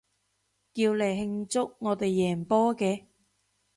[0.73, 3.03] 叫嚟慶祝我哋贏波嘅